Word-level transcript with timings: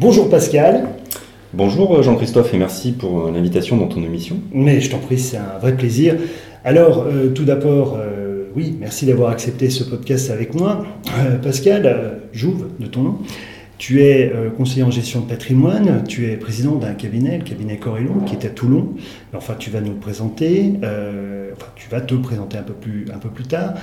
Bonjour 0.00 0.30
Pascal. 0.30 0.90
Bonjour 1.52 2.04
Jean-Christophe 2.04 2.54
et 2.54 2.56
merci 2.56 2.92
pour 2.92 3.32
l'invitation 3.32 3.76
dans 3.76 3.88
ton 3.88 4.00
émission. 4.04 4.36
Mais 4.52 4.80
je 4.80 4.92
t'en 4.92 4.98
prie, 4.98 5.18
c'est 5.18 5.38
un 5.38 5.58
vrai 5.60 5.76
plaisir. 5.76 6.14
Alors, 6.64 7.04
tout 7.34 7.44
d'abord, 7.44 7.98
oui, 8.54 8.76
merci 8.78 9.06
d'avoir 9.06 9.30
accepté 9.30 9.70
ce 9.70 9.82
podcast 9.82 10.30
avec 10.30 10.54
moi. 10.54 10.86
Pascal, 11.42 12.20
Jouve 12.32 12.68
de 12.78 12.86
ton 12.86 13.02
nom, 13.02 13.18
tu 13.78 14.02
es 14.02 14.32
euh, 14.34 14.50
conseiller 14.50 14.82
en 14.82 14.90
gestion 14.90 15.20
de 15.20 15.26
patrimoine, 15.26 16.02
tu 16.06 16.26
es 16.26 16.36
président 16.36 16.74
d'un 16.74 16.94
cabinet, 16.94 17.38
le 17.38 17.44
cabinet 17.44 17.76
Correlon, 17.76 18.20
qui 18.26 18.34
est 18.34 18.44
à 18.44 18.50
Toulon. 18.50 18.94
Enfin, 19.32 19.54
tu 19.56 19.70
vas 19.70 19.80
nous 19.80 19.92
le 19.92 19.98
présenter, 19.98 20.72
euh, 20.82 21.52
enfin, 21.56 21.68
tu 21.76 21.88
vas 21.88 22.00
te 22.00 22.14
présenter 22.16 22.58
un 22.58 22.62
peu, 22.62 22.72
plus, 22.72 23.06
un 23.14 23.18
peu 23.18 23.28
plus 23.28 23.44
tard. 23.44 23.74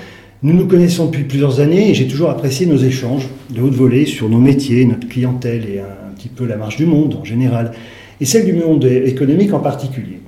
Nous 0.46 0.54
nous 0.54 0.68
connaissons 0.68 1.08
depuis 1.08 1.24
plusieurs 1.24 1.60
années 1.60 1.90
et 1.90 1.96
j'ai 1.96 2.08
toujours 2.08 2.30
apprécié 2.30 2.68
nos 2.68 2.78
échanges 2.78 3.28
de 3.50 3.62
haute 3.62 3.74
volée 3.74 4.06
sur 4.06 4.30
nos 4.30 4.38
métiers, 4.38 4.86
notre 4.86 5.08
clientèle 5.08 5.64
et 5.68 5.80
un, 5.80 6.14
petit 6.16 6.28
peu 6.28 6.46
la 6.46 6.56
marche 6.56 6.78
du 6.78 6.86
monde 6.86 7.18
en 7.20 7.24
général, 7.24 7.72
et 8.22 8.26
celle 8.26 8.46
du 8.46 8.54
monde 8.54 8.86
économique 8.86 9.56
en 9.56 9.60
particulier. 9.60 10.20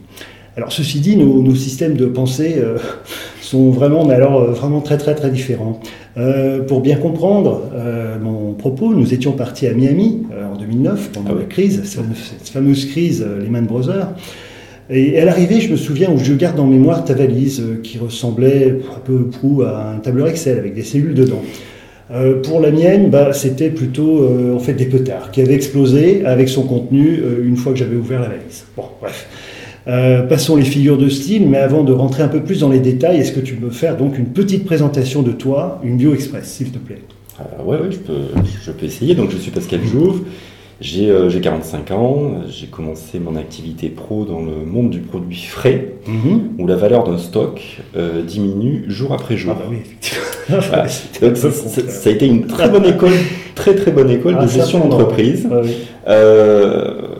Alors 0.56 0.72
ceci 0.72 1.02
dit, 1.02 1.18
nos, 1.18 1.54
systèmes 1.54 1.96
de 1.96 2.08
pensée 2.08 2.56
euh, 2.58 2.80
sont 3.42 3.70
vraiment, 3.70 4.06
mais 4.06 4.16
alors 4.16 4.42
euh, 4.42 4.52
vraiment 4.54 4.82
très 4.82 4.98
très 4.98 5.14
très 5.14 5.30
différents. 5.30 5.82
Euh, 6.18 6.64
pour 6.64 6.82
bien 6.82 6.96
comprendre 6.98 7.62
mon 8.20 8.54
propos, 8.54 8.96
nous 8.96 9.14
étions 9.14 9.34
partis 9.34 9.68
à 9.68 9.74
Miami 9.74 10.24
en 10.52 10.58
2009 10.58 11.12
pendant 11.12 11.34
ah 11.34 11.40
la 11.42 11.46
crise, 11.46 11.84
cette, 11.84 12.50
fameuse 12.50 12.86
crise 12.88 13.24
Lehman 13.40 13.68
Brothers. 13.68 14.16
Et 14.90 15.20
à 15.20 15.26
l'arrivée, 15.26 15.60
je 15.60 15.70
me 15.72 15.76
souviens 15.76 16.10
où 16.12 16.18
je 16.18 16.34
garde 16.34 16.60
en 16.60 16.66
mémoire 16.66 17.04
ta 17.04 17.14
valise 17.14 17.62
qui 17.84 17.98
ressemblait 17.98 18.80
un 18.96 19.00
peu 19.00 19.28
prou 19.28 19.64
à 19.64 19.92
un 19.92 20.00
tableur 20.00 20.28
Excel 20.28 20.58
avec 20.58 20.74
des 20.74 20.84
cellules 20.84 21.14
dedans. 21.14 21.42
pour 22.44 22.62
la 22.62 22.72
mienne, 22.72 23.10
bah, 23.10 23.34
c'était 23.34 23.70
plutôt 23.70 24.26
en 24.56 24.60
fait 24.60 24.74
des 24.74 24.86
petards 24.86 25.32
qui 25.32 25.42
avaient 25.42 25.56
explosé 25.56 26.26
avec 26.26 26.48
son 26.48 26.64
contenu 26.64 27.20
une 27.44 27.58
fois 27.58 27.74
que 27.74 27.80
j'avais 27.80 27.98
ouvert 27.98 28.22
la 28.22 28.30
valise. 28.30 28.66
Bon, 28.78 28.86
bref. 29.02 29.28
Euh, 29.88 30.24
passons 30.24 30.58
les 30.58 30.66
figures 30.66 30.98
de 30.98 31.08
style, 31.08 31.48
mais 31.48 31.60
avant 31.60 31.84
de 31.84 31.94
rentrer 31.94 32.22
un 32.22 32.28
peu 32.28 32.42
plus 32.42 32.60
dans 32.60 32.70
les 32.70 32.80
détails, 32.80 33.20
est-ce 33.20 33.32
que 33.32 33.40
tu 33.40 33.56
peux 33.56 33.70
faire 33.70 33.96
donc 33.96 34.18
une 34.18 34.26
petite 34.26 34.66
présentation 34.66 35.22
de 35.22 35.32
toi, 35.32 35.80
une 35.84 35.96
bio 35.96 36.14
express, 36.14 36.46
s'il 36.46 36.72
te 36.72 36.78
plaît? 36.78 37.02
Euh, 37.40 37.44
Oui, 37.66 37.78
je 37.92 37.98
peux, 37.98 38.20
je 38.66 38.72
peux 38.72 38.86
essayer. 38.86 39.16
Donc, 39.16 39.32
je 39.32 39.38
suis 39.38 39.52
Pascal 39.52 39.80
Jouve, 39.86 40.24
j'ai 40.82 41.42
45 41.42 41.92
euh, 41.92 41.94
ans, 41.94 42.32
j'ai 42.50 42.68
commencé 42.68 43.20
mon 43.20 43.36
activité 43.36 43.90
pro 43.90 44.26
dans 44.26 44.42
le 44.42 44.66
monde 44.66 44.90
du 44.90 45.00
produit 45.00 45.42
frais, 45.42 45.94
mhm. 46.08 46.56
où 46.60 46.68
la 46.68 46.76
valeur 46.76 47.04
d'un 47.04 47.18
stock 47.18 47.62
diminue 48.26 48.86
jour 48.88 49.14
après 49.14 49.38
jour. 49.38 49.56
Ah 49.56 49.60
bah 49.60 49.68
oui, 49.70 49.78
effectivement. 49.82 50.26
donc, 51.22 51.38
ça, 51.38 52.10
a 52.10 52.14
été 52.14 52.28
une 52.28 52.48
très 52.48 52.70
bonne 52.70 52.86
école, 52.86 53.14
très 53.58 53.76
très 53.76 53.92
bonne 53.92 54.10
école 54.10 54.38
ah, 54.40 54.46
de 54.46 54.50
gestion 54.50 54.80
d'entreprise. 54.80 55.48
Ah 55.52 55.62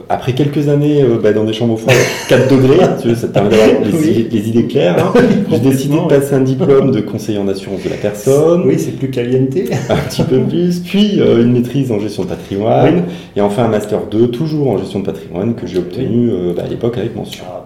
après 0.08 0.32
quelques 0.32 0.68
années 0.68 1.02
euh, 1.02 1.18
bah, 1.22 1.32
dans 1.32 1.44
des 1.44 1.52
chambres 1.52 1.78
froides 1.78 1.96
4 2.28 2.50
degrés, 2.50 2.78
tu 3.00 3.14
ça 3.14 3.28
te 3.28 3.32
permet 3.32 3.50
d'avoir 3.50 3.82
les, 3.84 4.48
idées 4.48 4.66
claires, 4.66 4.96
hein. 4.98 5.20
j'ai 5.50 5.58
décidé 5.58 5.96
de 5.96 6.08
passer 6.08 6.34
un 6.34 6.40
diplôme 6.40 6.90
de 6.90 7.00
conseiller 7.00 7.38
en 7.38 7.48
assurance 7.48 7.82
de 7.82 7.90
la 7.90 7.96
personne. 7.96 8.62
Oui, 8.66 8.78
c'est 8.78 8.92
plus 8.92 9.10
caliente. 9.10 9.48
Un 9.90 9.96
petit 9.96 10.22
peu 10.22 10.40
plus, 10.40 10.80
puis 10.80 11.20
euh, 11.20 11.42
une 11.42 11.52
maîtrise 11.52 11.92
en 11.92 11.98
gestion 11.98 12.24
de 12.24 12.28
patrimoine, 12.28 13.04
et 13.36 13.40
enfin 13.40 13.64
un 13.64 13.68
master 13.68 14.06
2, 14.10 14.28
toujours 14.28 14.70
en 14.70 14.78
gestion 14.78 15.00
de 15.00 15.06
patrimoine, 15.06 15.54
que 15.54 15.66
j'ai 15.66 15.78
obtenu 15.78 16.30
euh, 16.30 16.54
bah, 16.56 16.62
à 16.64 16.68
l'époque 16.68 16.96
avec 16.98 17.14
mention. 17.14 17.44
Ah, 17.46 17.62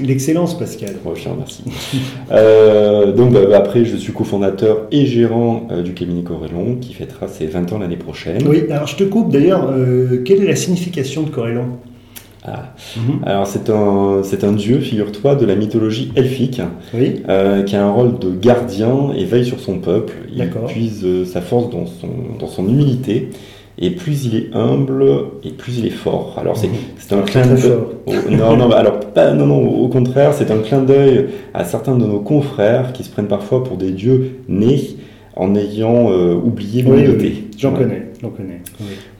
l'excellence, 0.00 0.58
Pascal. 0.58 0.96
je 1.14 1.24
te 1.24 1.28
remercie. 1.28 1.64
euh, 2.32 3.12
donc, 3.12 3.32
bah, 3.32 3.40
après, 3.54 3.84
je 3.84 3.96
suis 3.96 4.12
cofondateur 4.12 4.86
et 4.90 5.06
gérant 5.06 5.68
du 5.84 5.94
cabinet 5.94 6.22
Corrélon, 6.22 6.76
qui 6.80 6.94
fêtera 6.94 7.28
ses 7.28 7.46
20 7.46 7.72
ans 7.72 7.78
l'année 7.78 7.96
prochaine. 7.96 8.42
Oui, 8.46 8.64
alors 8.70 8.86
je 8.86 8.96
te 8.96 9.04
coupe 9.04 9.32
d'ailleurs. 9.32 9.72
quelle 10.24 10.42
est 10.42 10.48
la 10.48 10.56
signification 10.56 11.22
de 11.22 11.30
Corrélon 11.30 11.78
ah. 12.46 12.74
Mhm. 12.96 13.20
Alors 13.24 13.46
c'est 13.46 13.70
un, 13.70 14.20
c'est 14.22 14.44
un 14.44 14.52
dieu, 14.52 14.78
figure-toi, 14.78 15.34
de 15.34 15.44
la 15.44 15.56
mythologie 15.56 16.12
elfique, 16.14 16.62
euh, 16.94 17.62
qui 17.62 17.76
a 17.76 17.84
un 17.84 17.90
rôle 17.90 18.18
de 18.18 18.30
gardien 18.30 19.10
et 19.16 19.24
veille 19.24 19.44
sur 19.44 19.58
son 19.58 19.78
peuple. 19.78 20.14
Il 20.32 20.48
puise 20.68 21.04
euh, 21.04 21.24
sa 21.24 21.40
force 21.40 21.70
dans 21.70 21.86
son, 21.86 22.08
dans 22.38 22.46
son 22.46 22.68
humilité. 22.68 23.30
Et 23.78 23.90
plus 23.90 24.24
il 24.24 24.36
est 24.36 24.48
humble, 24.54 25.04
et 25.44 25.50
plus 25.50 25.78
il 25.78 25.86
est 25.86 25.90
fort. 25.90 26.36
Alors 26.40 26.56
c'est, 26.56 26.68
mhm. 26.68 27.20
un 27.20 27.22
clin 27.22 27.46
d'œil. 27.46 27.72
non, 28.30 28.56
non, 28.56 28.70
alors 28.70 29.00
pas, 29.00 29.32
non, 29.32 29.46
non, 29.46 29.68
au 29.68 29.88
contraire, 29.88 30.32
c'est 30.32 30.50
un 30.50 30.58
clin 30.58 30.80
d'œil 30.80 31.26
à 31.52 31.64
certains 31.64 31.96
de 31.96 32.06
nos 32.06 32.20
confrères 32.20 32.92
qui 32.94 33.04
se 33.04 33.10
prennent 33.10 33.28
parfois 33.28 33.62
pour 33.64 33.76
des 33.76 33.90
dieux 33.90 34.38
nés 34.48 34.96
en 35.36 35.54
ayant 35.54 36.10
euh, 36.10 36.34
oublié 36.34 36.82
l'humilité. 36.82 37.44
J'en 37.58 37.72
connais, 37.72 38.08
j'en 38.22 38.30
connais. 38.30 38.62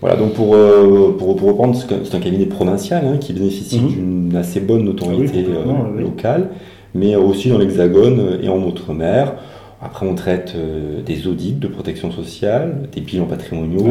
Voilà, 0.00 0.16
donc 0.16 0.32
pour, 0.32 0.54
euh, 0.54 1.14
pour, 1.18 1.36
pour, 1.36 1.48
reprendre, 1.48 1.76
c'est 1.76 2.14
un 2.14 2.20
cabinet 2.20 2.46
provincial 2.46 3.04
hein, 3.06 3.18
qui 3.18 3.34
bénéficie 3.34 3.80
mhm. 3.80 3.88
d'une 3.88 4.36
assez 4.36 4.60
bonne 4.60 4.84
notoriété 4.84 5.44
euh, 5.44 6.00
locale, 6.00 6.48
mais 6.94 7.14
aussi 7.14 7.50
dans 7.50 7.58
l'Hexagone 7.58 8.38
et 8.42 8.48
en 8.48 8.62
Outre-mer. 8.62 9.34
Après, 9.82 10.06
on 10.06 10.14
traite 10.14 10.56
des 11.04 11.26
audits 11.26 11.52
de 11.52 11.68
protection 11.68 12.10
sociale, 12.10 12.88
des 12.94 13.02
bilans 13.02 13.26
patrimoniaux. 13.26 13.86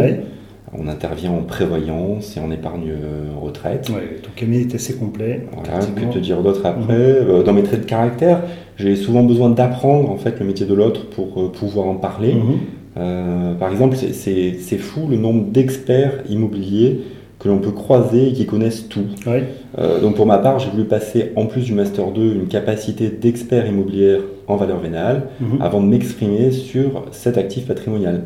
On 0.73 0.87
intervient 0.87 1.31
en 1.31 1.43
prévoyance 1.43 2.35
et 2.35 2.39
en 2.39 2.51
épargne 2.51 2.91
retraite. 3.41 3.89
Ouais, 3.89 4.17
ton 4.21 4.31
cabinet 4.35 4.61
est 4.61 4.75
assez 4.75 4.95
complet. 4.95 5.45
Voilà, 5.53 5.79
que 5.85 6.13
te 6.13 6.19
dire 6.19 6.41
d'autre 6.41 6.65
après 6.65 7.21
mhm. 7.21 7.43
Dans 7.43 7.53
mes 7.53 7.63
traits 7.63 7.81
de 7.81 7.85
caractère, 7.85 8.41
j'ai 8.77 8.95
souvent 8.95 9.23
besoin 9.23 9.49
d'apprendre 9.49 10.09
en 10.09 10.17
fait 10.17 10.39
le 10.39 10.45
métier 10.45 10.65
de 10.65 10.73
l'autre 10.73 11.09
pour 11.09 11.41
euh, 11.41 11.51
pouvoir 11.51 11.87
en 11.87 11.95
parler. 11.95 12.33
Mhm. 12.33 12.57
Euh, 12.97 13.53
par 13.55 13.71
exemple, 13.71 13.95
c'est 13.97 14.77
fou 14.77 15.07
le 15.09 15.17
nombre 15.17 15.45
d'experts 15.51 16.23
immobiliers 16.29 17.01
que 17.39 17.49
l'on 17.49 17.59
peut 17.59 17.71
croiser 17.71 18.29
et 18.29 18.33
qui 18.33 18.45
connaissent 18.45 18.87
tout. 18.87 19.05
Euh, 19.77 19.99
donc 19.99 20.15
pour 20.15 20.25
ma 20.25 20.37
part, 20.37 20.59
j'ai 20.59 20.69
voulu 20.69 20.85
passer 20.85 21.31
en 21.35 21.45
plus 21.45 21.63
du 21.63 21.73
Master 21.73 22.11
2 22.11 22.21
une 22.21 22.47
capacité 22.47 23.09
d'expert 23.09 23.67
immobilier 23.67 24.17
en 24.47 24.55
valeur 24.55 24.79
vénale 24.79 25.23
mhm. 25.39 25.61
avant 25.61 25.81
de 25.81 25.87
m'exprimer 25.87 26.51
sur 26.51 27.05
cet 27.11 27.37
actif 27.37 27.67
patrimonial. 27.67 28.23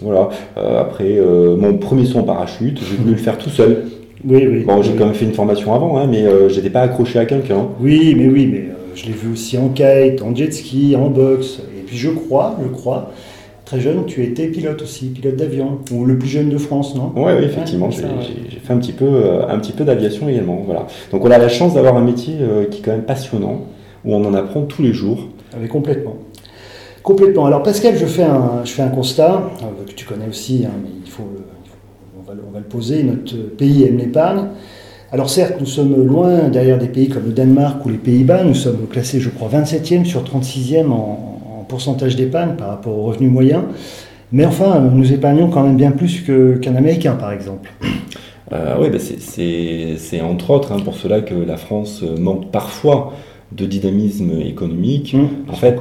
Voilà. 0.00 0.28
après 0.56 1.18
mon 1.58 1.78
premier 1.78 2.04
son 2.04 2.20
en 2.20 2.24
parachute, 2.24 2.78
j'ai 2.78 2.96
voulu 2.96 3.12
le 3.12 3.16
faire 3.16 3.38
tout 3.38 3.50
seul. 3.50 3.84
Oui, 4.24 4.46
oui. 4.46 4.64
Bon, 4.66 4.82
j'ai 4.82 4.92
quand 4.92 5.06
même 5.06 5.14
fait 5.14 5.24
une 5.24 5.34
formation 5.34 5.74
avant, 5.74 5.98
hein, 5.98 6.06
mais 6.10 6.24
j'étais 6.48 6.70
pas 6.70 6.80
accroché 6.80 7.18
à 7.18 7.24
quelqu'un. 7.24 7.68
Oui, 7.80 8.14
mais 8.16 8.28
oui, 8.28 8.46
mais 8.46 8.64
je 8.94 9.06
l'ai 9.06 9.12
vu 9.12 9.32
aussi 9.32 9.56
en 9.58 9.68
kite, 9.68 10.22
en 10.22 10.34
jet 10.34 10.52
ski, 10.52 10.96
en 10.96 11.08
boxe. 11.08 11.60
Et 11.78 11.82
puis 11.86 11.96
je 11.96 12.10
crois, 12.10 12.56
je 12.62 12.68
crois, 12.68 13.10
très 13.64 13.80
jeune, 13.80 14.04
tu 14.06 14.22
étais 14.24 14.46
pilote 14.46 14.80
aussi, 14.82 15.06
pilote 15.06 15.36
d'avion, 15.36 15.78
ou 15.92 16.04
le 16.04 16.16
plus 16.16 16.28
jeune 16.28 16.48
de 16.48 16.56
France, 16.56 16.94
non? 16.94 17.12
Oui, 17.16 17.32
effectivement, 17.42 17.90
j'ai 17.90 18.06
fait 18.58 18.72
un 18.72 18.78
petit 18.78 18.92
peu, 18.92 19.04
euh, 19.04 19.48
un 19.48 19.58
petit 19.58 19.72
peu 19.72 19.84
d'aviation 19.84 20.28
également. 20.28 20.62
Voilà. 20.64 20.86
Donc 21.12 21.24
on 21.24 21.30
a 21.30 21.38
la 21.38 21.48
chance 21.48 21.74
d'avoir 21.74 21.96
un 21.96 22.04
métier 22.04 22.34
euh, 22.40 22.64
qui 22.64 22.78
est 22.78 22.82
quand 22.82 22.92
même 22.92 23.02
passionnant, 23.02 23.62
où 24.04 24.14
on 24.14 24.24
en 24.24 24.34
apprend 24.34 24.62
tous 24.62 24.82
les 24.82 24.92
jours. 24.92 25.28
Ah 25.52 25.56
oui, 25.60 25.68
complètement. 25.68 26.16
Complètement. 27.06 27.46
Alors 27.46 27.62
Pascal, 27.62 27.96
je 27.96 28.04
fais 28.04 28.24
un, 28.24 28.64
je 28.64 28.72
fais 28.72 28.82
un 28.82 28.88
constat, 28.88 29.48
euh, 29.62 29.86
que 29.86 29.92
tu 29.92 30.04
connais 30.04 30.26
aussi, 30.28 30.64
hein, 30.66 30.72
mais 30.82 30.88
il 31.04 31.08
faut, 31.08 31.22
on, 32.18 32.28
va, 32.28 32.36
on 32.48 32.50
va 32.50 32.58
le 32.58 32.64
poser, 32.64 33.04
notre 33.04 33.36
pays 33.56 33.84
aime 33.84 33.98
l'épargne. 33.98 34.46
Alors 35.12 35.30
certes, 35.30 35.54
nous 35.60 35.66
sommes 35.66 36.04
loin 36.04 36.48
derrière 36.48 36.78
des 36.78 36.88
pays 36.88 37.08
comme 37.08 37.26
le 37.26 37.30
Danemark 37.30 37.86
ou 37.86 37.90
les 37.90 37.98
Pays-Bas, 37.98 38.42
nous 38.42 38.56
sommes 38.56 38.88
classés, 38.90 39.20
je 39.20 39.30
crois, 39.30 39.48
27e 39.48 40.04
sur 40.04 40.24
36e 40.24 40.90
en, 40.90 41.64
pourcentage 41.68 42.16
d'épargne 42.16 42.56
par 42.56 42.68
rapport 42.70 42.98
au 42.98 43.02
revenu 43.04 43.28
moyen, 43.28 43.66
mais 44.32 44.44
enfin, 44.44 44.80
nous 44.80 45.12
épargnons 45.12 45.48
quand 45.48 45.62
même 45.62 45.76
bien 45.76 45.92
plus 45.92 46.24
qu'un 46.24 46.74
Américain, 46.74 47.14
par 47.14 47.30
exemple. 47.30 47.70
Euh, 48.52 48.76
oui, 48.80 48.90
bah, 48.90 48.98
c'est 48.98 50.20
entre 50.20 50.50
autres 50.50 50.72
hein, 50.72 50.78
pour 50.84 50.96
cela 50.96 51.20
que 51.20 51.34
la 51.34 51.56
France 51.56 52.02
manque 52.18 52.50
parfois 52.50 53.12
de 53.52 53.64
dynamisme 53.64 54.40
économique. 54.40 55.14
Mmh. 55.14 55.50
en, 55.50 55.54
fait, 55.54 55.76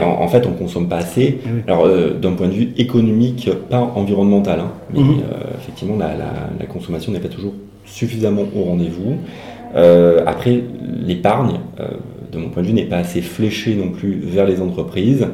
en, 0.00 0.28
fait, 0.28 0.46
on 0.46 0.50
ne 0.50 0.56
consomme 0.56 0.88
pas 0.88 0.98
assez. 0.98 1.38
Alors, 1.66 1.84
euh, 1.84 2.14
d'un 2.14 2.32
point 2.32 2.48
de 2.48 2.52
vue 2.52 2.68
économique, 2.76 3.48
pas 3.68 3.80
environnemental, 3.80 4.60
hein, 4.60 4.72
mais 4.92 5.00
mmh. 5.00 5.10
euh, 5.10 5.56
effectivement, 5.58 5.96
la 5.96 6.66
consommation 6.66 7.12
n'est 7.12 7.20
pas 7.20 7.28
toujours 7.28 7.54
suffisamment 7.84 8.44
au 8.54 8.64
rendez-vous. 8.64 9.16
Euh, 9.74 10.22
après, 10.26 10.62
l'épargne, 11.06 11.60
de 12.32 12.38
mon 12.38 12.50
point 12.50 12.62
de 12.62 12.68
vue, 12.68 12.74
n'est 12.74 12.84
pas 12.84 12.98
assez 12.98 13.22
fléchée 13.22 13.74
non 13.74 13.88
plus 13.90 14.20
vers 14.22 14.46
les 14.46 14.60
entreprises. 14.60 15.26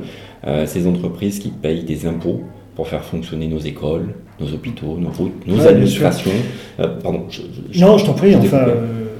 Ces 0.67 0.87
entreprises 0.87 1.41
qui 1.41 1.49
payent 1.49 1.83
des 1.83 2.07
impôts 2.07 2.43
pour 2.77 2.87
faire 2.87 3.03
fonctionner 3.03 3.49
nos 3.49 3.59
écoles, 3.59 4.15
nos 4.39 4.47
hôpitaux, 4.55 4.97
nos 4.97 5.11
routes, 5.11 5.47
nos 5.47 5.67
administrations. 5.67 6.31
pardon. 6.77 7.25
non, 7.75 7.99
je 7.99 8.07
t'en 8.07 8.13
prie. 8.13 8.37
Enfin, 8.37 8.67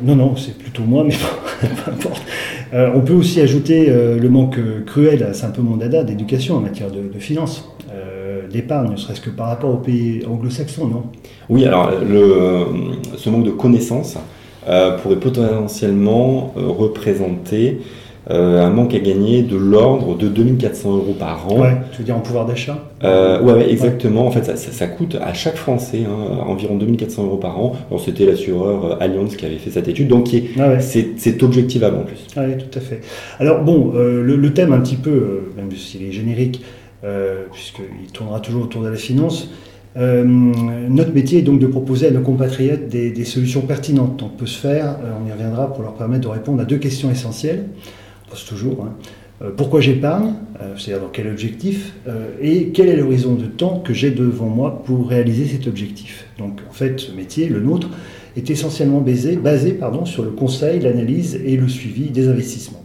non, 0.03 0.17
non, 0.17 0.37
c'est 0.37 0.57
plutôt 0.57 0.83
moi, 0.83 1.05
mais 1.05 1.15
peu 1.61 1.91
importe. 1.91 2.23
on 2.73 3.01
peut 3.01 3.15
aussi 3.15 3.41
ajouter 3.41 3.87
le 3.87 4.29
manque 4.29 4.59
cruel, 4.87 5.31
c'est 5.33 5.47
un 5.47 5.51
peu 5.51 5.63
mon 5.63 5.77
dada, 5.77 6.05
d'éducation 6.05 6.57
en 6.57 6.61
matière 6.61 6.91
de, 6.91 7.13
de 7.13 7.19
finances 7.19 7.69
d'épargne, 8.51 8.93
ne 8.93 8.97
serait-ce 8.97 9.21
que 9.21 9.31
par 9.31 9.49
rapport 9.49 9.71
aux 9.71 9.79
pays 9.79 10.25
anglo-saxons, 10.25 10.87
non? 10.87 11.03
Oui, 11.49 11.65
alors 11.65 11.91
ce 13.17 13.31
manque 13.31 13.45
de 13.45 13.51
connaissances 13.51 14.17
euh, 14.69 14.99
pourrait 14.99 15.21
potentiellement 15.21 16.53
euh, 16.57 16.67
représenter 16.67 17.79
un 18.29 18.71
manque 18.71 18.95
à 18.95 18.99
gagner 18.99 19.43
de 19.43 19.57
l'ordre 19.57 20.17
de 20.17 20.29
2400 20.29 20.97
euros 20.97 21.17
par 21.19 21.53
an. 21.53 21.61
Ouais, 21.61 21.77
tu 21.93 21.99
veux 21.99 22.05
dire 22.05 22.17
en 22.17 22.21
pouvoir 22.21 22.47
d'achat? 22.47 22.79
Euh, 23.05 23.41
ouais, 23.41 23.71
exactement. 23.71 24.27
En 24.27 24.31
fait, 24.31 24.45
ça, 24.45 24.57
ça, 24.57 24.87
coûte 24.89 25.17
à 25.21 25.33
chaque 25.33 25.57
Français 25.57 26.03
hein, 26.09 26.43
environ 26.47 26.77
2400 26.77 27.25
euros 27.25 27.37
par 27.37 27.59
an. 27.61 27.77
c'était 28.05 28.27
l'assureur 28.27 29.01
Allianz 29.01 29.37
qui 29.37 29.47
avait 29.47 29.59
fait 29.59 29.71
cette 29.71 29.89
étude, 29.89 30.09
donc 30.09 30.29
ah 30.59 30.81
c'est 30.81 31.43
objectivable 31.43 31.97
en 31.97 32.03
plus. 32.03 32.27
Ah 32.37 32.43
oui, 32.47 32.55
tout 32.57 32.79
à 32.79 32.81
fait. 32.81 33.01
Alors 33.39 33.63
bon, 33.63 33.93
le, 33.95 34.53
thème 34.53 34.73
un 34.73 34.81
petit 34.81 34.97
peu, 34.97 35.53
même 35.57 35.71
s'il 35.73 36.05
est 36.05 36.13
générique, 36.13 36.63
puisqu'il 37.53 38.11
tournera 38.13 38.41
toujours 38.41 38.65
autour 38.65 38.83
de 38.83 38.89
la 38.89 38.97
finance, 38.97 39.49
euh, 39.97 40.25
notre 40.25 41.15
métier 41.15 41.39
est 41.39 41.43
donc 41.43 41.59
de 41.59 41.67
proposer 41.67 42.09
à 42.09 42.11
nos 42.11 42.21
compatriotes 42.21 42.89
des, 42.89 43.25
solutions 43.25 43.63
pertinentes. 43.63 44.23
On 44.23 44.29
peut 44.29 44.47
se 44.47 44.59
faire, 44.59 44.97
euh, 45.03 45.13
on 45.23 45.29
y 45.29 45.33
reviendra, 45.33 45.73
pour 45.73 45.83
leur 45.83 45.95
permettre 45.95 46.25
de 46.25 46.29
répondre 46.29 46.61
à 46.61 46.65
deux 46.65 46.77
questions 46.77 47.11
essentielles. 47.11 47.65
Pose 48.31 48.45
toujours. 48.45 48.85
Hein. 48.85 48.93
Euh, 49.43 49.51
pourquoi 49.57 49.81
j'épargne 49.81 50.33
C'est-à-dire 50.79 51.05
dans 51.05 51.11
quel 51.11 51.29
objectif 51.29 51.95
Et 52.41 52.69
quel 52.69 52.89
est 52.89 52.97
l'horizon 52.97 53.35
de 53.35 53.47
temps 53.47 53.81
que 53.81 53.93
j'ai 53.93 54.11
devant 54.11 54.47
moi 54.49 54.83
pour 54.85 55.09
réaliser 55.09 55.47
cet 55.47 55.67
objectif 55.67 56.27
Donc 56.39 56.61
en 56.69 56.73
fait, 56.73 56.99
ce 57.01 57.13
métier, 57.13 57.49
le 57.49 57.61
nôtre, 57.61 57.91
est 58.37 58.51
essentiellement 58.51 59.01
basé, 59.01 59.37
basé 59.37 59.73
pardon, 59.73 60.05
sur 60.05 60.23
le 60.23 60.31
conseil, 60.31 60.81
l'analyse 60.81 61.41
et 61.45 61.57
le 61.57 61.69
suivi 61.69 62.11
des 62.11 62.29
investissements. 62.29 62.83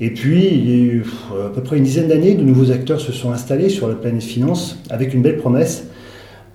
Et 0.00 0.10
puis, 0.10 0.46
il 0.46 0.70
y 0.70 0.72
a 0.72 0.76
eu 0.76 1.04
à 1.32 1.48
peu 1.48 1.62
près 1.62 1.78
une 1.78 1.84
dizaine 1.84 2.08
d'années, 2.08 2.34
de 2.34 2.42
nouveaux 2.42 2.70
acteurs 2.70 3.00
se 3.00 3.12
sont 3.12 3.32
installés 3.32 3.68
sur 3.68 3.88
la 3.88 3.94
planète 3.94 4.22
finance 4.22 4.78
avec 4.90 5.14
une 5.14 5.22
belle 5.22 5.38
promesse 5.38 5.86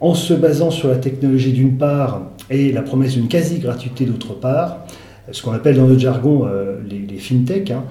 en 0.01 0.15
se 0.15 0.33
basant 0.33 0.71
sur 0.71 0.89
la 0.89 0.97
technologie 0.97 1.53
d'une 1.53 1.77
part 1.77 2.23
et 2.49 2.71
la 2.71 2.81
promesse 2.81 3.13
d'une 3.13 3.27
quasi-gratuité 3.27 4.05
d'autre 4.05 4.33
part, 4.33 4.85
ce 5.31 5.41
qu'on 5.41 5.51
appelle 5.51 5.77
dans 5.77 5.87
notre 5.87 5.99
jargon 5.99 6.45
euh, 6.45 6.75
les, 6.89 7.17
fintech, 7.17 7.71
hein, 7.71 7.83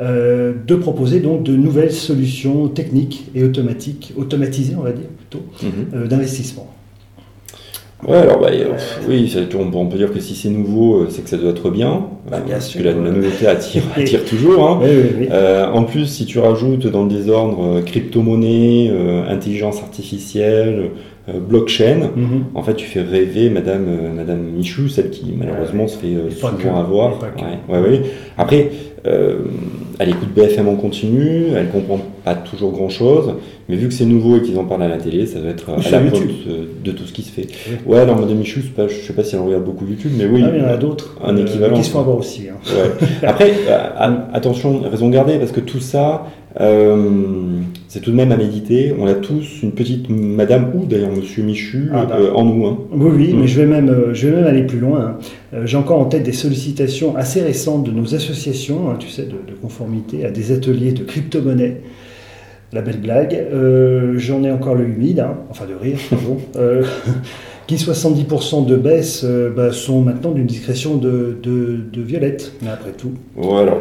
euh, 0.00 0.52
de 0.66 0.74
proposer 0.74 1.20
donc 1.20 1.42
de 1.42 1.56
nouvelles 1.56 1.92
solutions 1.92 2.68
techniques 2.68 3.26
et 3.34 3.42
automatiques, 3.42 4.12
automatisées 4.16 4.74
on 4.78 4.82
va 4.82 4.92
dire 4.92 5.08
plutôt, 5.16 5.44
mhm. 5.62 5.70
euh, 5.94 6.06
d'investissement. 6.06 6.72
Ouais, 8.06 8.18
alors 8.18 8.38
bah, 8.38 8.50
oui, 9.08 9.34
on, 9.54 9.86
peut 9.86 9.96
dire 9.96 10.12
que 10.12 10.20
si 10.20 10.34
c'est 10.34 10.50
nouveau, 10.50 11.06
c'est 11.08 11.22
que 11.22 11.30
ça 11.30 11.38
doit 11.38 11.50
être 11.50 11.70
bien. 11.70 12.04
Bah, 12.30 12.40
bien 12.40 12.56
parce 12.56 12.74
que 12.74 12.82
la, 12.82 12.92
nouveauté 12.92 13.46
attire, 13.46 13.84
attire 13.96 14.22
toujours. 14.26 14.68
Hein. 14.68 15.70
en 15.72 15.82
plus, 15.84 16.04
si 16.04 16.26
tu 16.26 16.38
rajoutes 16.38 16.86
dans 16.86 17.04
le 17.04 17.08
désordre 17.08 17.80
crypto-monnaie, 17.80 18.92
intelligence 19.28 19.80
artificielle, 19.80 20.90
euh, 21.28 21.40
blockchain. 21.40 22.10
Mhm. 22.14 22.44
En 22.54 22.62
fait, 22.62 22.74
tu 22.74 22.86
fais 22.86 23.02
rêver 23.02 23.50
Madame, 23.50 23.86
euh, 23.88 24.14
Madame 24.14 24.42
Michou, 24.42 24.88
celle 24.88 25.10
qui 25.10 25.34
malheureusement 25.36 25.88
se 25.88 25.98
fait 25.98 26.14
euh, 26.14 26.30
souvent 26.30 26.78
avoir. 26.78 27.20
Ouais, 27.68 27.80
ouais, 27.80 28.02
Après, 28.38 28.70
elle 29.04 30.08
écoute 30.08 30.30
BFM 30.34 30.68
en 30.68 30.74
continu, 30.74 31.46
elle 31.56 31.68
comprend 31.68 32.00
pas 32.24 32.34
toujours 32.34 32.72
grand 32.72 32.88
chose, 32.88 33.34
mais 33.68 33.76
vu 33.76 33.86
que 33.86 33.94
c'est 33.94 34.04
nouveau 34.04 34.36
et 34.36 34.42
qu'ils 34.42 34.58
en 34.58 34.64
parlent 34.64 34.82
à 34.82 34.88
la 34.88 34.98
télé, 34.98 35.26
ça 35.26 35.38
doit 35.38 35.50
être 35.50 35.70
à 35.70 35.76
la 35.76 36.00
pointe 36.00 36.22
de, 36.84 36.90
tout 36.90 37.04
ce 37.06 37.12
qui 37.12 37.22
se 37.22 37.30
fait. 37.30 37.46
Ouais, 37.86 38.00
alors 38.00 38.18
Madame 38.18 38.38
Michou, 38.38 38.60
pas, 38.74 38.88
je 38.88 38.94
sais 38.94 39.12
pas 39.12 39.22
si 39.22 39.36
elle 39.36 39.42
regarde 39.42 39.64
beaucoup 39.64 39.86
YouTube, 39.86 40.10
mais 40.16 40.26
oui. 40.26 40.42
Ah, 40.44 40.50
il 40.52 40.60
y 40.60 40.64
en 40.64 40.68
a 40.68 40.76
d'autres. 40.76 41.16
Un 41.24 41.36
équivalent. 41.36 41.76
Qui 41.76 41.84
se 41.84 41.90
font 41.90 42.00
avoir 42.00 42.18
aussi. 42.18 42.48
Hein. 42.48 42.56
Après, 43.22 43.52
attention, 44.32 44.80
raison 44.90 45.08
gardée, 45.08 45.38
parce 45.38 45.52
que 45.52 45.60
tout 45.60 45.80
ça, 45.80 46.26
euh, 46.60 47.60
c'est 47.88 48.00
tout 48.00 48.10
de 48.10 48.16
même 48.16 48.32
à 48.32 48.36
méditer. 48.36 48.94
On 48.98 49.06
a 49.06 49.14
tous 49.14 49.62
une 49.62 49.72
petite 49.72 50.08
madame 50.08 50.70
ou 50.74 50.86
d'ailleurs 50.86 51.12
monsieur 51.12 51.42
Michu 51.42 51.88
ah, 51.92 52.06
bah. 52.06 52.16
euh, 52.18 52.32
en 52.32 52.44
nous. 52.44 52.66
Hein. 52.66 52.78
Oui, 52.92 53.10
oui, 53.14 53.34
mais 53.34 53.44
mm. 53.44 53.46
je 53.46 53.60
vais, 53.60 53.66
même, 53.66 53.88
euh, 53.88 54.14
je 54.14 54.28
vais 54.28 54.36
même 54.36 54.46
aller 54.46 54.64
plus 54.64 54.78
loin. 54.78 55.18
Hein. 55.52 55.62
J'ai 55.64 55.76
encore 55.76 56.00
en 56.00 56.06
tête 56.06 56.22
des 56.22 56.32
sollicitations 56.32 57.16
assez 57.16 57.42
récentes 57.42 57.84
de 57.84 57.90
nos 57.90 58.14
associations, 58.14 58.90
hein, 58.90 58.96
tu 58.98 59.08
sais, 59.08 59.24
de, 59.24 59.54
conformité 59.60 60.24
à 60.24 60.30
des 60.30 60.52
ateliers 60.52 60.92
de 60.92 61.04
crypto-monnaie. 61.04 61.82
La 62.72 62.82
belle 62.82 63.00
blague. 63.00 63.46
J'en 64.16 64.42
ai 64.42 64.50
encore 64.50 64.74
le 64.74 64.84
humide, 64.84 65.24
enfin 65.50 65.66
de 65.66 65.74
rire, 65.74 65.98
pardon. 66.10 66.38
qui 67.66 67.74
70% 67.74 68.64
de 68.64 68.76
baisse 68.76 69.22
euh, 69.24 69.50
bah, 69.54 69.72
sont 69.72 70.00
maintenant 70.00 70.30
d'une 70.30 70.46
discrétion 70.46 70.96
de, 70.96 71.36
de, 71.42 72.02
Violette, 72.06 72.52
mais 72.62 72.68
après 72.68 72.92
tout. 72.92 73.10
Ouais, 73.36 73.62
alors 73.62 73.80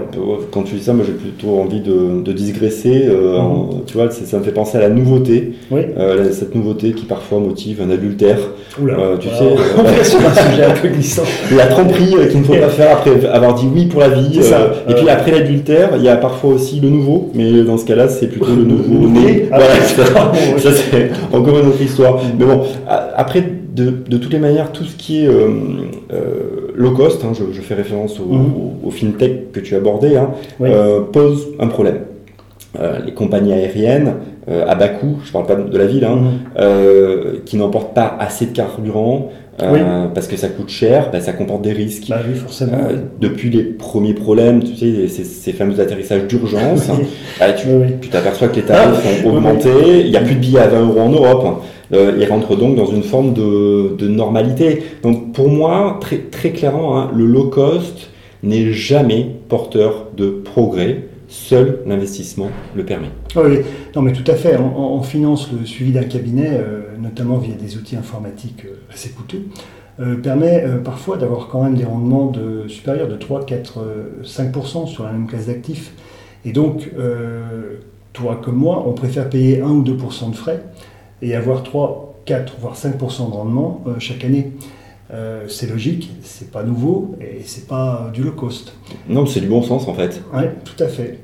quand 0.51 0.63
tu 0.63 0.75
dis 0.75 0.83
ça, 0.83 0.93
moi 0.93 1.05
j'ai 1.05 1.13
plutôt 1.13 1.59
envie 1.59 1.81
de, 1.81 2.21
de 2.23 2.31
digresser. 2.31 3.05
Euh, 3.07 3.39
mhm. 3.39 3.83
tu 3.85 3.93
vois, 3.93 4.09
ça 4.09 4.39
me 4.39 4.43
fait 4.43 4.51
penser 4.51 4.77
à 4.77 4.81
la 4.81 4.89
nouveauté. 4.89 5.53
Oui. 5.69 5.81
Euh, 5.95 6.31
cette 6.31 6.55
nouveauté 6.55 6.93
qui 6.93 7.05
parfois 7.05 7.39
motive 7.39 7.81
un 7.85 7.91
adultère. 7.91 8.39
Oula, 8.81 8.95
tu 9.19 9.27
sais. 9.27 9.35
On 9.77 10.03
sur 10.03 10.19
un 10.19 10.33
sujet 10.33 10.63
un 10.63 10.73
peu 10.73 10.87
glissant. 10.87 11.21
La 11.55 11.67
tromperie 11.67 12.15
qu'il 12.31 12.39
ne 12.39 12.45
faut 12.45 12.53
pas 12.53 12.69
faire 12.69 12.97
après 12.97 13.27
avoir 13.27 13.53
dit 13.53 13.67
oui 13.71 13.85
pour 13.85 13.99
la 13.99 14.09
vie. 14.09 14.39
et 14.89 14.93
puis 14.95 15.09
après 15.09 15.31
l'adultère, 15.31 15.91
il 15.97 16.03
y 16.03 16.09
a 16.09 16.15
parfois 16.15 16.51
aussi 16.51 16.79
le 16.79 16.89
nouveau, 16.89 17.29
mais 17.35 17.61
dans 17.61 17.77
ce 17.77 17.85
cas-là, 17.85 18.07
c'est 18.07 18.27
plutôt 18.27 18.55
le 18.55 18.63
nouveau 18.63 19.07
né. 19.07 19.49
Ah 19.51 19.59
ça, 20.57 20.69
c'est 20.71 21.11
encore 21.31 21.59
une 21.59 21.67
autre 21.67 21.81
histoire. 21.81 22.19
Mais 22.39 22.45
bon, 22.45 22.63
après 22.87 23.43
de, 23.75 24.17
toutes 24.17 24.31
les 24.31 24.39
manières, 24.39 24.71
tout 24.71 24.85
ce 24.85 24.95
qui 24.95 25.23
est 25.23 25.27
euh, 25.27 25.49
euh, 26.13 26.71
low 26.75 26.91
cost, 26.91 27.23
hein, 27.23 27.33
je, 27.33 27.61
fais 27.61 27.75
référence 27.75 28.19
au, 28.19 28.25
mhm. 28.25 28.91
fintech 28.91 29.51
que 29.51 29.59
tu 29.59 29.75
abordais, 29.75 30.15
hein, 30.15 30.31
euh, 30.61 31.01
pose 31.01 31.49
un 31.59 31.67
problème. 31.67 31.99
les 33.05 33.13
compagnies 33.13 33.53
aériennes 33.53 34.13
à 34.47 34.75
bas 34.75 34.89
coût, 34.89 35.17
je 35.23 35.29
ne 35.29 35.33
parle 35.33 35.45
pas 35.47 35.55
de 35.55 35.77
la 35.77 35.85
ville, 35.87 36.05
hein, 36.05 36.19
mhm. 36.57 37.41
qui 37.45 37.57
n'emportent 37.57 37.93
pas 37.93 38.15
assez 38.19 38.45
de 38.45 38.51
carburant, 38.51 39.29
parce 39.57 40.27
que 40.27 40.37
ça 40.37 40.47
coûte 40.49 40.69
cher, 40.69 41.09
bah, 41.11 41.19
ça 41.19 41.33
comporte 41.33 41.61
des 41.61 41.73
risques. 41.73 42.09
Bah 42.09 42.19
forcément. 42.35 42.77
depuis 43.19 43.49
les 43.49 43.63
premiers 43.63 44.13
problèmes, 44.13 44.63
tu 44.63 44.75
sais, 44.75 45.07
ces, 45.07 45.53
fameux 45.53 45.79
atterrissages 45.79 46.27
d'urgence, 46.27 46.87
bah, 47.39 47.47
tu 47.53 48.09
t'aperçois 48.09 48.49
que 48.49 48.57
les 48.57 48.63
tarifs 48.63 49.01
ah, 49.03 49.27
ont 49.27 49.35
augmenté, 49.35 50.01
il 50.01 50.11
n'y 50.11 50.17
a 50.17 50.21
plus 50.21 50.35
de 50.35 50.39
billets 50.39 50.59
à 50.59 50.67
20 50.67 50.81
euros 50.87 51.01
en 51.01 51.09
Europe. 51.09 51.63
Euh, 51.93 52.17
il 52.19 52.25
rentre 52.27 52.55
donc 52.55 52.75
dans 52.75 52.87
une 52.87 53.03
forme 53.03 53.33
de, 53.33 54.07
normalité. 54.07 54.83
Donc 55.03 55.33
pour 55.33 55.49
moi, 55.49 55.99
très, 56.01 56.51
clairement, 56.51 56.99
hein, 56.99 57.11
le 57.15 57.25
low 57.25 57.49
cost 57.49 58.09
n'est 58.43 58.71
jamais 58.71 59.29
porteur 59.49 60.07
de 60.15 60.29
progrès. 60.29 61.05
Seul 61.27 61.79
l'investissement 61.87 62.49
le 62.75 62.85
permet. 62.85 63.09
Ah 63.35 63.39
oui, 63.43 63.57
non 63.95 64.03
mais 64.03 64.13
tout 64.13 64.29
à 64.29 64.35
fait. 64.35 64.55
En, 64.57 65.01
finance, 65.01 65.49
le 65.51 65.65
suivi 65.65 65.91
d'un 65.91 66.03
cabinet, 66.03 66.51
euh, 66.51 66.81
notamment 67.01 67.37
via 67.37 67.55
des 67.55 67.77
outils 67.77 67.95
informatiques 67.95 68.63
euh, 68.65 68.93
assez 68.93 69.09
coûteux, 69.09 69.43
permet 70.21 70.65
parfois 70.83 71.15
d'avoir 71.15 71.47
quand 71.47 71.63
même 71.63 71.75
des 71.75 71.85
rendements 71.85 72.25
de, 72.25 72.67
supérieurs 72.67 73.07
de 73.07 73.15
3, 73.15 73.45
4, 73.45 73.79
5% 74.25 74.87
sur 74.87 75.05
la 75.05 75.13
même 75.13 75.25
classe 75.25 75.47
d'actifs. 75.47 75.93
Et 76.43 76.51
donc, 76.51 76.91
toi 78.11 78.41
comme 78.43 78.57
moi, 78.57 78.83
on 78.85 78.91
préfère 78.91 79.29
payer 79.29 79.61
1 79.61 79.69
ou 79.69 79.83
2% 79.83 80.31
de 80.31 80.35
frais 80.35 80.61
et 81.21 81.35
avoir 81.35 81.63
3, 81.63 82.15
4, 82.25 82.57
voire 82.59 82.75
5% 82.75 83.29
de 83.29 83.33
rendement 83.33 83.83
euh, 83.87 83.93
chaque 83.99 84.23
année. 84.23 84.51
Euh, 85.13 85.45
c'est 85.47 85.69
logique, 85.69 86.11
c'est 86.23 86.51
pas 86.51 86.63
nouveau 86.63 87.15
et 87.21 87.41
c'est 87.45 87.67
pas 87.67 88.09
du 88.13 88.23
low 88.23 88.31
cost. 88.31 88.73
Non, 89.07 89.25
c'est 89.27 89.39
du 89.39 89.47
bon 89.47 89.61
sens 89.61 89.87
en 89.87 89.93
fait. 89.93 90.21
Oui, 90.33 90.43
tout 90.63 90.83
à 90.83 90.87
fait. 90.87 91.19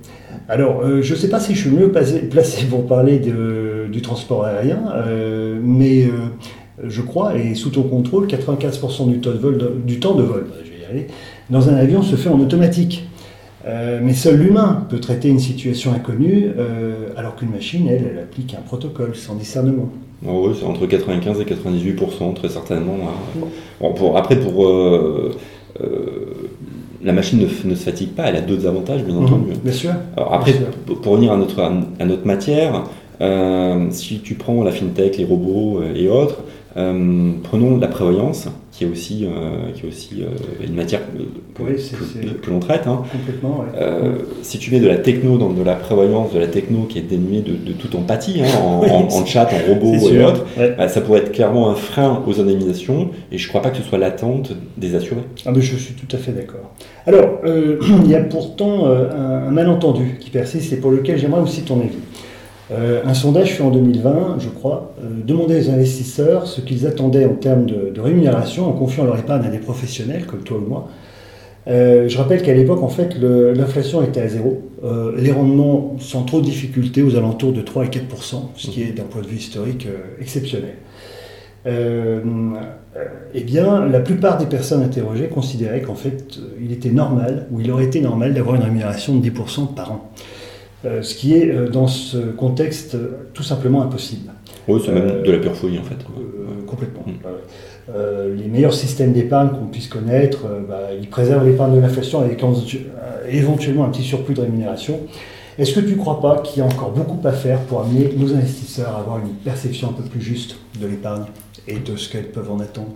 Alors, 0.47 0.81
euh, 0.81 1.01
je 1.01 1.13
ne 1.13 1.19
sais 1.19 1.29
pas 1.29 1.39
si 1.39 1.55
je 1.55 1.61
suis 1.61 1.71
mieux 1.71 1.91
placé 1.91 2.65
pour 2.69 2.85
parler 2.85 3.17
de, 3.19 3.87
du 3.91 4.01
transport 4.01 4.45
aérien, 4.45 4.83
mais 5.61 6.07
je 6.83 7.01
crois, 7.01 7.37
et 7.37 7.55
sous 7.55 7.69
ton 7.71 7.83
contrôle, 7.83 8.27
95% 8.27 9.09
du, 9.09 9.19
temps 9.19 9.31
de 9.31 9.37
vol, 9.37 9.81
du 9.85 9.99
temps 9.99 10.15
de 10.15 10.23
vol, 10.23 10.47
je 10.63 10.71
vais 10.71 10.79
y 10.79 10.85
aller, 10.85 11.07
dans 11.49 11.69
un 11.69 11.75
avion 11.75 12.01
se 12.01 12.15
fait 12.15 12.29
en 12.29 12.39
automatique. 12.39 13.07
Mais 13.65 14.13
seul 14.13 14.39
l'humain 14.39 14.85
peut 14.89 14.99
traiter 14.99 15.29
une 15.29 15.39
situation 15.39 15.93
inconnue, 15.93 16.51
alors 17.15 17.35
qu'une 17.35 17.51
machine, 17.51 17.87
elle, 17.87 18.09
elle 18.11 18.19
applique 18.19 18.53
un 18.53 18.61
protocole 18.61 19.15
sans 19.15 19.35
discernement. 19.35 19.89
Oh 20.27 20.47
oui, 20.47 20.55
c'est 20.59 20.65
entre 20.65 20.85
95 20.85 21.39
et 21.41 21.45
98%, 21.45 22.33
très 22.35 22.49
certainement. 22.49 22.97
Hein. 23.03 23.39
Bon, 23.79 23.93
pour, 23.93 24.17
après, 24.17 24.39
pour. 24.39 24.67
Euh, 24.67 25.33
euh, 25.81 26.49
la 27.03 27.13
machine 27.13 27.39
ne, 27.39 27.73
se 27.73 27.83
fatigue 27.83 28.09
pas, 28.09 28.25
elle 28.25 28.35
a 28.35 28.41
d'autres 28.41 28.67
avantages, 28.67 29.03
bien 29.03 29.15
mhm, 29.15 29.25
entendu. 29.25 29.53
bien 29.63 29.73
sûr. 29.73 29.89
Alors 30.15 30.35
après, 30.35 30.53
Pour, 30.85 31.13
revenir 31.13 31.31
à 31.31 31.37
notre, 31.37 31.59
à 31.59 32.05
notre 32.05 32.27
matière, 32.27 32.75
euh, 32.75 32.79
si 33.91 34.19
tu 34.19 34.35
prends 34.35 34.63
la 34.63 34.71
fintech, 34.71 35.17
les 35.17 35.25
robots 35.25 35.81
et 35.95 36.07
autres, 36.07 36.43
euh, 36.77 37.31
prenons 37.43 37.77
la 37.77 37.87
prévoyance, 37.87 38.47
qui 38.71 38.85
est 38.85 38.87
aussi, 38.87 39.25
euh, 39.25 39.71
qui 39.75 39.85
est 39.85 39.89
aussi 39.89 40.21
euh, 40.21 40.65
une 40.65 40.73
matière 40.73 41.01
que, 41.01 42.49
l'on 42.49 42.59
traite. 42.59 42.87
Hein. 42.87 43.03
Complètement, 43.11 43.65
si 44.41 44.57
tu 44.57 44.71
mets 44.71 44.79
de 44.79 44.87
la 44.87 44.97
techno 44.97 45.37
dans 45.37 45.49
de 45.49 45.63
la 45.63 45.75
prévoyance, 45.75 46.33
de 46.33 46.39
la 46.39 46.47
techno 46.47 46.83
qui 46.83 46.99
est 46.99 47.01
dénuée 47.01 47.41
de, 47.41 47.51
de 47.51 47.73
toute 47.73 47.93
empathie, 47.95 48.41
hein, 48.41 48.47
en, 48.57 49.25
chat, 49.25 49.49
en 49.51 49.73
robot 49.73 50.09
et 50.09 50.23
autres, 50.23 50.45
bah, 50.77 50.87
ça 50.87 51.01
pourrait 51.01 51.19
être 51.19 51.33
clairement 51.33 51.69
un 51.69 51.75
frein 51.75 52.23
aux 52.25 52.39
indemnisations, 52.39 53.09
et 53.31 53.37
je 53.37 53.45
ne 53.45 53.49
crois 53.49 53.61
pas 53.61 53.71
que 53.71 53.77
ce 53.77 53.83
soit 53.83 53.97
l'attente 53.97 54.53
des 54.77 54.95
assurés. 54.95 55.23
Ah, 55.45 55.51
mais 55.53 55.61
je 55.61 55.75
suis 55.75 55.93
tout 55.93 56.15
à 56.15 56.19
fait 56.19 56.31
d'accord. 56.31 56.71
Alors, 57.05 57.41
il 57.45 58.09
y 58.09 58.15
a 58.15 58.21
pourtant 58.21 58.85
un, 58.85 59.47
un 59.47 59.51
malentendu 59.51 60.17
qui 60.21 60.29
persiste 60.29 60.71
et 60.71 60.77
pour 60.77 60.91
lequel 60.91 61.17
j'aimerais 61.19 61.41
aussi 61.41 61.63
ton 61.63 61.81
avis. 61.81 61.97
Euh, 62.71 63.01
un 63.05 63.13
sondage 63.13 63.53
fait 63.53 63.63
en 63.63 63.69
2020, 63.69 64.37
je 64.39 64.47
crois, 64.47 64.93
euh, 65.03 65.07
demandait 65.25 65.67
aux 65.67 65.71
investisseurs 65.71 66.47
ce 66.47 66.61
qu'ils 66.61 66.87
attendaient 66.87 67.25
en 67.25 67.33
termes 67.33 67.65
de, 67.65 67.99
rémunération 67.99 68.69
en 68.69 68.71
confiant 68.71 69.03
leur 69.03 69.19
épargne 69.19 69.45
à 69.45 69.49
des 69.49 69.59
professionnels 69.59 70.25
comme 70.25 70.43
toi 70.43 70.57
ou 70.57 70.67
moi. 70.67 70.87
je 71.67 72.17
rappelle 72.17 72.41
qu'à 72.41 72.53
l'époque, 72.53 72.81
en 72.81 72.87
fait, 72.87 73.15
l'inflation 73.19 74.01
était 74.03 74.21
à 74.21 74.27
zéro. 74.27 74.61
les 75.17 75.31
rendements 75.31 75.95
sans 75.99 76.23
trop 76.23 76.39
de 76.39 76.45
difficultés 76.45 77.03
aux 77.03 77.15
alentours 77.15 77.53
de 77.53 77.61
3 77.61 77.85
et 77.85 77.89
4% 77.89 77.99
ce 78.55 78.67
qui 78.67 78.81
est 78.81 78.93
d'un 78.97 79.03
point 79.03 79.21
de 79.21 79.27
vue 79.27 79.37
historique 79.37 79.87
exceptionnel. 80.19 80.75
eh 81.67 83.43
bien, 83.43 83.85
la 83.85 83.99
plupart 83.99 84.37
des 84.39 84.47
personnes 84.47 84.81
interrogées 84.81 85.27
considéraient 85.27 85.81
qu'en 85.81 85.95
fait, 85.95 86.39
il 86.59 86.71
était 86.71 86.89
normal, 86.89 87.47
ou 87.51 87.59
il 87.59 87.69
aurait 87.69 87.85
été 87.85 88.01
normal 88.01 88.33
d'avoir 88.33 88.55
une 88.55 88.63
rémunération 88.63 89.15
de 89.15 89.29
10% 89.29 89.75
par 89.75 89.91
an. 89.91 90.11
Euh, 90.83 91.03
ce 91.03 91.13
qui 91.13 91.35
est 91.35 91.51
euh, 91.51 91.69
dans 91.69 91.87
ce 91.87 92.17
contexte 92.17 92.97
tout 93.33 93.43
simplement 93.43 93.83
impossible. 93.83 94.31
Oui, 94.67 94.81
c'est 94.83 94.91
même 94.91 95.21
de 95.21 95.31
la 95.31 95.37
pure 95.37 95.55
folie 95.55 95.77
en 95.79 95.83
fait. 95.83 95.97
complètement. 96.65 97.03
Mm. 97.05 98.37
les 98.37 98.47
meilleurs 98.47 98.73
systèmes 98.73 99.11
d'épargne 99.11 99.49
qu'on 99.49 99.65
puisse 99.65 99.87
connaître, 99.87 100.45
bah, 100.67 100.89
ils 100.99 101.07
préservent 101.07 101.45
l'épargne 101.45 101.75
de 101.75 101.81
l'inflation 101.81 102.21
avec 102.21 102.41
éventuellement 103.29 103.85
un 103.85 103.89
petit 103.89 104.03
surplus 104.03 104.33
de 104.35 104.41
rémunération. 104.41 104.99
Est-ce 105.57 105.73
que 105.73 105.79
tu 105.81 105.93
ne 105.93 105.97
crois 105.97 106.21
pas 106.21 106.39
qu'il 106.39 106.59
y 106.59 106.61
a 106.61 106.65
encore 106.65 106.91
beaucoup 106.91 107.19
à 107.27 107.31
faire 107.31 107.59
pour 107.61 107.81
amener 107.81 108.13
nos 108.15 108.33
investisseurs 108.33 108.95
à 108.95 108.99
avoir 108.99 109.17
une 109.19 109.33
perception 109.33 109.89
un 109.89 109.93
peu 109.93 110.03
plus 110.03 110.21
juste 110.21 110.55
de 110.79 110.87
l'épargne 110.87 111.25
et 111.67 111.79
de 111.79 111.95
ce 111.95 112.09
qu'elles 112.09 112.31
peuvent 112.31 112.51
en 112.51 112.59
attendre? 112.59 112.93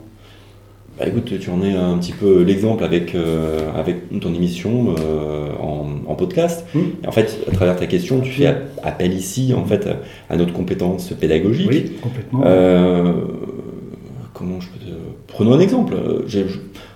Bah 0.97 1.05
écoute, 1.07 1.37
tu 1.39 1.49
en 1.49 1.61
es 1.61 1.73
un 1.73 1.97
petit 1.97 2.13
peu 2.13 2.41
l'exemple 2.41 2.83
avec, 2.83 3.15
euh, 3.15 3.69
avec 3.75 4.17
ton 4.21 4.33
émission 4.33 4.95
euh, 4.97 5.49
en, 5.59 6.15
podcast. 6.15 6.65
Mmh. 6.73 6.79
Et 7.03 7.07
en 7.07 7.11
fait, 7.11 7.37
à 7.49 7.51
travers 7.51 7.75
ta 7.75 7.87
question, 7.87 8.21
tu 8.21 8.31
fais 8.31 8.55
appel 8.81 9.13
ici 9.13 9.53
en 9.53 9.65
fait, 9.65 9.89
à 10.29 10.37
notre 10.37 10.53
compétence 10.53 11.09
pédagogique. 11.09 11.67
Oui, 11.69 11.91
complètement. 12.01 12.43
Euh, 12.45 13.11
comment 14.33 14.61
je 14.61 14.69
peux 14.69 14.79
te... 14.79 14.91
Prenons 15.27 15.53
un 15.53 15.59
exemple. 15.59 15.95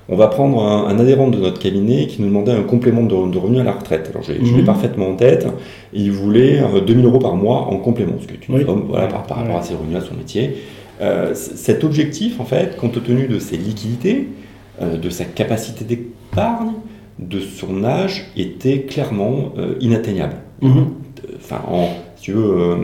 on 0.08 0.16
va 0.16 0.28
prendre 0.28 0.64
un, 0.64 0.98
adhérent 0.98 1.28
de 1.28 1.38
notre 1.38 1.60
cabinet 1.60 2.08
qui 2.08 2.22
nous 2.22 2.30
demandait 2.30 2.54
un 2.54 2.64
complément 2.64 3.04
de, 3.04 3.30
de 3.30 3.38
revenu 3.38 3.60
à 3.60 3.66
la 3.66 3.74
retraite. 3.74 4.12
Alors, 4.14 4.24
je 4.24 4.32
l'ai 4.32 4.62
mmh. 4.62 4.64
parfaitement 4.64 5.10
en 5.10 5.16
tête. 5.16 5.46
Il 5.92 6.14
voulait 6.14 6.62
2000 6.88 7.04
euros 7.04 7.20
par 7.20 7.36
mois 7.36 7.68
en 7.70 7.76
complément, 7.76 8.16
ce 8.22 8.28
que 8.28 8.36
tu 8.36 8.50
oui. 8.54 8.64
voilà, 8.88 9.08
par, 9.08 9.24
par 9.24 9.40
rapport 9.40 9.58
à 9.58 9.62
ses 9.62 9.74
revenus, 9.74 9.98
à 9.98 10.02
son 10.02 10.16
métier. 10.16 10.56
Euh, 11.02 11.34
cet 11.34 11.84
objectif, 11.84 12.40
en 12.40 12.46
fait, 12.46 12.76
compte 12.76 13.02
tenu 13.04 13.28
de 13.28 13.40
ses 13.40 13.58
liquidités, 13.58 14.28
euh, 14.82 14.98
de 14.98 15.10
sa 15.10 15.24
capacité 15.24 15.86
d'épargne, 15.86 16.74
de 17.20 17.40
son 17.40 17.84
âge, 17.84 18.26
était 18.36 18.82
clairement 18.82 19.54
euh, 19.58 19.76
inatteignable. 19.80 20.36
Mhm. 20.62 20.88
Enfin, 21.38 21.62
si 22.18 22.24
tu 22.24 22.32
veux, 22.34 22.78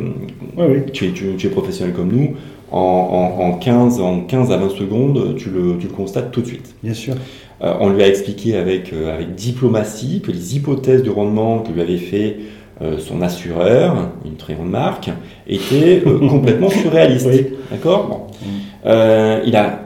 Tu, 0.94 1.06
es, 1.08 1.50
professionnel 1.50 1.94
comme 1.94 2.12
nous, 2.12 2.36
en, 2.72 3.58
15, 3.62 4.00
en 4.00 4.22
15 4.22 4.52
à 4.52 4.58
20 4.58 4.70
secondes, 4.70 5.36
tu 5.38 5.50
le, 5.50 5.78
constates 5.96 6.32
tout 6.32 6.42
de 6.42 6.48
suite. 6.48 6.76
Bien 6.84 6.94
sûr. 6.94 7.16
on 7.62 7.90
lui 7.90 8.02
a 8.02 8.08
expliqué 8.08 8.56
avec, 8.56 8.92
avec 8.94 9.36
diplomatie 9.36 10.22
que 10.22 10.32
les 10.32 10.56
hypothèses 10.56 11.04
de 11.04 11.10
rendement 11.10 11.60
que 11.60 11.72
lui 11.72 11.82
avait 11.82 11.98
fait 11.98 12.38
euh, 12.82 12.98
son 13.00 13.22
assureur, 13.22 14.10
une 14.26 14.36
très 14.36 14.54
grande 14.54 14.70
marque, 14.70 15.10
était 15.48 16.04
euh, 16.06 16.20
complètement 16.30 16.70
surréaliste. 16.70 17.30
D'accord? 17.72 18.28
Mm. 18.42 18.46
euh, 18.86 19.42
Il 19.46 19.56
a 19.56 19.80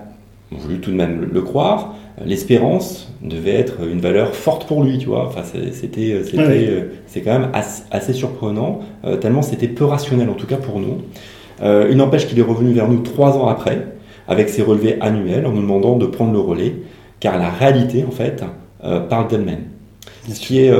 voulu 0.52 0.80
tout 0.80 0.90
de 0.90 0.96
même 0.96 1.30
le, 1.32 1.42
croire. 1.42 1.96
L'espérance 2.26 3.14
devait 3.22 3.54
être 3.54 3.88
une 3.88 4.00
valeur 4.00 4.34
forte 4.34 4.68
pour 4.68 4.84
lui, 4.84 4.98
tu 4.98 5.06
vois. 5.06 5.28
Enfin, 5.28 5.42
c'était, 5.72 6.24
c'est 7.06 7.22
quand 7.22 7.40
même 7.40 7.52
assez, 7.54 8.14
surprenant, 8.14 8.80
tellement 9.22 9.44
c'était 9.44 9.68
peu 9.70 9.86
rationnel, 9.86 10.30
en 10.30 10.34
tout 10.34 10.48
cas 10.48 10.58
pour 10.58 10.80
nous. 10.82 10.98
il 11.62 11.96
n'empêche 11.96 12.28
qu'il 12.28 12.38
est 12.38 12.44
revenu 12.44 12.74
vers 12.74 12.90
nous 12.90 13.00
trois 13.04 13.38
ans 13.38 13.48
après, 13.48 13.88
avec 14.28 14.50
ses 14.50 14.64
relevés 14.64 14.98
annuels, 15.00 15.46
en 15.46 15.52
nous 15.52 15.62
demandant 15.62 15.96
de 15.96 16.08
prendre 16.08 16.34
le 16.34 16.40
relais, 16.40 16.76
car 17.22 17.38
la 17.38 17.50
réalité, 17.52 18.04
en 18.06 18.12
fait, 18.12 18.44
parle 19.08 19.30
d'elle-même. 19.30 19.66
Ce 20.28 20.42
qui 20.42 20.60
est 20.60 20.74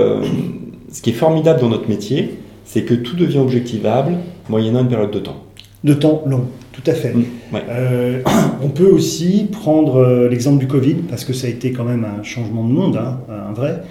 ce 0.92 1.02
qui 1.02 1.12
est 1.12 1.14
formidable 1.14 1.62
dans 1.62 1.70
notre 1.70 1.90
métier, 1.90 2.40
c'est 2.66 2.84
que 2.84 2.94
tout 2.94 3.16
devient 3.16 3.40
objectivable 3.40 4.14
moyennant 4.50 4.82
une 4.82 4.88
période 4.88 5.12
de 5.12 5.20
temps. 5.20 5.44
De 5.84 5.94
temps 5.94 6.24
long, 6.26 6.46
tout 6.74 6.84
à 6.86 6.94
fait. 6.94 7.14
Mmh, 7.14 7.24
euh, 7.70 8.22
on 8.64 8.70
peut 8.70 8.88
aussi 8.88 9.48
prendre 9.52 9.98
euh, 9.98 10.30
l'exemple 10.30 10.60
du 10.60 10.68
Covid, 10.68 10.96
parce 11.10 11.24
que 11.24 11.34
ça 11.34 11.48
a 11.48 11.50
été 11.50 11.72
quand 11.72 11.86
même 11.86 12.06
un 12.06 12.24
changement 12.24 12.68
de 12.68 12.74
monde, 12.74 12.98
hein, 12.98 13.20
un 13.30 13.54
vrai, 13.54 13.82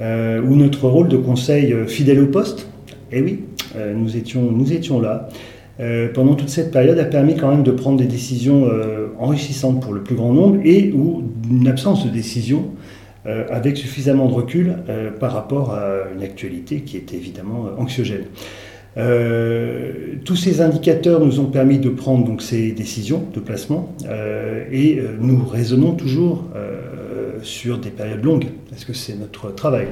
euh, 0.00 0.42
où 0.42 0.56
notre 0.56 0.88
rôle 0.88 1.08
de 1.08 1.16
conseil 1.16 1.74
fidèle 1.86 2.20
au 2.20 2.26
poste, 2.26 2.68
et 3.12 3.18
eh 3.18 3.22
oui, 3.22 3.40
nous, 3.96 4.16
étions, 4.16 4.42
nous 4.52 4.72
étions 4.72 5.00
là, 5.00 5.28
pendant 6.14 6.34
toute 6.34 6.48
cette 6.48 6.70
période 6.70 6.96
a 7.00 7.04
permis 7.04 7.34
quand 7.34 7.50
même 7.50 7.64
de 7.64 7.72
prendre 7.72 7.96
des 7.96 8.04
décisions 8.04 8.68
enrichissantes 9.18 9.80
pour 9.80 9.92
le 9.92 10.02
plus 10.02 10.14
grand 10.14 10.32
nombre 10.32 10.60
et 10.62 10.92
ou 10.92 11.24
une 11.50 11.66
absence 11.66 12.04
de 12.04 12.10
décision 12.10 12.66
euh, 13.26 13.44
avec 13.50 13.76
suffisamment 13.76 14.26
de 14.26 14.32
recul 14.32 14.76
euh, 14.88 15.10
par 15.10 15.32
rapport 15.32 15.74
à 15.74 15.84
une 16.14 16.22
actualité 16.22 16.80
qui 16.80 16.96
est 16.96 17.12
évidemment 17.12 17.66
euh, 17.66 17.82
anxiogène. 17.82 18.24
tous 20.24 20.36
ces 20.36 20.60
indicateurs 20.62 21.20
nous 21.20 21.38
ont 21.38 21.46
permis 21.46 21.78
de 21.78 21.90
prendre 21.90 22.24
donc 22.24 22.40
ces 22.42 22.72
décisions 22.72 23.22
de 23.34 23.40
placement 23.40 23.94
et 24.72 25.00
nous 25.20 25.46
raisonnons 25.46 25.92
toujours 25.92 26.44
sur 27.42 27.78
des 27.78 27.90
périodes 27.90 28.24
longues 28.24 28.48
parce 28.68 28.84
que 28.84 28.92
c'est 28.92 29.16
notre 29.16 29.54
travail? 29.54 29.88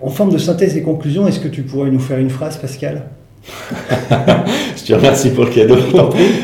en 0.00 0.10
forme 0.10 0.32
de 0.32 0.38
synthèse 0.38 0.76
et 0.76 0.82
conclusion, 0.82 1.26
est-ce 1.26 1.40
que 1.40 1.48
tu 1.48 1.62
pourrais 1.62 1.90
nous 1.90 1.98
faire 1.98 2.18
une 2.18 2.30
phrase, 2.30 2.56
Pascal? 2.58 3.04
Je 4.76 4.84
te 4.84 4.92
remercie 4.94 5.30
pour 5.30 5.44
le 5.44 5.50
cadeau. 5.50 5.76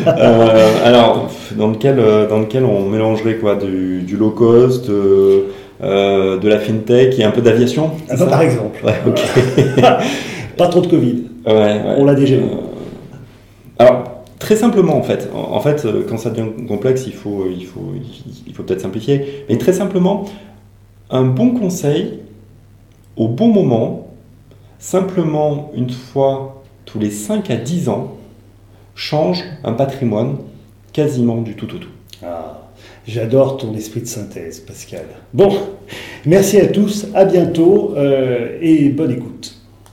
euh, 0.06 0.84
alors, 0.84 1.30
dans 1.52 1.68
lequel, 1.68 1.98
euh, 1.98 2.28
dans 2.28 2.40
lequel 2.40 2.64
on 2.64 2.88
mélangerait 2.88 3.36
quoi 3.36 3.56
du, 3.56 4.02
du 4.02 4.16
low 4.16 4.30
cost, 4.30 4.88
euh, 4.88 5.48
euh 5.82 6.38
de 6.38 6.48
la 6.48 6.58
fintech 6.58 7.18
et 7.18 7.24
un 7.24 7.30
peu 7.30 7.42
d'aviation 7.42 7.90
ah 8.08 8.16
Par 8.24 8.42
exemple. 8.42 8.84
Ouais, 8.84 8.94
Pas 10.56 10.68
trop 10.68 10.80
de 10.80 10.86
Covid. 10.86 11.24
Ouais, 11.46 11.80
on 11.98 12.04
l'a 12.04 12.14
déjà 12.14 12.36
vu. 12.36 12.44
alors, 13.78 14.22
très 14.38 14.56
simplement 14.56 14.96
en 14.96 15.02
fait. 15.02 15.28
En, 15.34 15.60
fait, 15.60 15.86
quand 16.08 16.16
ça 16.16 16.30
devient 16.30 16.50
complexe, 16.66 17.06
il 17.06 17.12
faut, 17.12 17.46
il 17.50 17.66
faut, 17.66 17.92
il 18.46 18.54
faut 18.54 18.62
peut-être 18.62 18.80
simplifier. 18.80 19.44
Mais 19.48 19.58
très 19.58 19.72
simplement, 19.72 20.24
un 21.10 21.24
bon 21.24 21.50
conseil 21.50 22.20
au 23.16 23.28
bon 23.28 23.48
moment, 23.48 24.08
simplement 24.78 25.70
une 25.74 25.90
fois 25.90 26.62
tous 26.84 26.98
les 26.98 27.10
5 27.10 27.50
à 27.50 27.56
10 27.56 27.88
ans, 27.88 28.16
change 28.94 29.44
un 29.64 29.72
patrimoine 29.72 30.36
quasiment 30.94 31.42
du 31.42 31.54
tout 31.54 31.66
au 31.74 31.78
tout. 31.78 31.90
Ah, 32.22 32.62
J'adore 33.06 33.58
ton 33.58 33.74
esprit 33.74 34.00
de 34.00 34.06
synthèse, 34.06 34.60
Pascal. 34.60 35.04
Bon, 35.34 35.54
merci 36.24 36.58
à 36.58 36.68
tous, 36.68 37.06
à 37.12 37.26
bientôt 37.26 37.92
euh, 37.96 38.56
et 38.62 38.88
bonne 38.88 39.10
écoute. 39.10 39.58